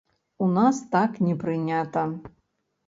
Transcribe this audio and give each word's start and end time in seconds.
У 0.45 0.47
нас 0.55 0.79
так 0.95 1.21
не 1.27 1.37
прынята. 1.45 2.09